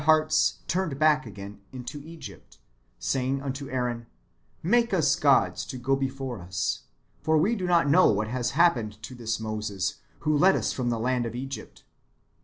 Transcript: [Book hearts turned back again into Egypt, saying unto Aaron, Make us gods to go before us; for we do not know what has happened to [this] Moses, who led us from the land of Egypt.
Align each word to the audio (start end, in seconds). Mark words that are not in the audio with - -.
[Book 0.01 0.05
hearts 0.07 0.55
turned 0.67 0.97
back 0.97 1.27
again 1.27 1.61
into 1.71 2.01
Egypt, 2.03 2.57
saying 2.97 3.39
unto 3.39 3.69
Aaron, 3.69 4.07
Make 4.63 4.95
us 4.95 5.15
gods 5.15 5.63
to 5.65 5.77
go 5.77 5.95
before 5.95 6.41
us; 6.41 6.85
for 7.21 7.37
we 7.37 7.55
do 7.55 7.67
not 7.67 7.87
know 7.87 8.07
what 8.11 8.27
has 8.27 8.57
happened 8.57 8.99
to 9.03 9.13
[this] 9.13 9.39
Moses, 9.39 9.97
who 10.21 10.35
led 10.35 10.55
us 10.55 10.73
from 10.73 10.89
the 10.89 10.97
land 10.97 11.27
of 11.27 11.35
Egypt. 11.35 11.83